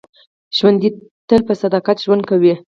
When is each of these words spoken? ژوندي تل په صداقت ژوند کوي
ژوندي 0.57 0.89
تل 1.27 1.41
په 1.47 1.53
صداقت 1.61 1.97
ژوند 2.05 2.23
کوي 2.29 2.53